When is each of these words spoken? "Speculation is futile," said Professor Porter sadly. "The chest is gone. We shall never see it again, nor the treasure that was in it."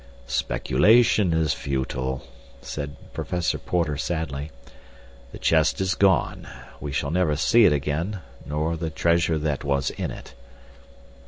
"Speculation 0.25 1.31
is 1.31 1.53
futile," 1.53 2.23
said 2.59 2.95
Professor 3.13 3.59
Porter 3.59 3.97
sadly. 3.97 4.49
"The 5.31 5.37
chest 5.37 5.79
is 5.79 5.93
gone. 5.93 6.47
We 6.79 6.91
shall 6.91 7.11
never 7.11 7.35
see 7.35 7.65
it 7.65 7.71
again, 7.71 8.21
nor 8.43 8.75
the 8.75 8.89
treasure 8.89 9.37
that 9.37 9.63
was 9.63 9.91
in 9.91 10.09
it." 10.09 10.33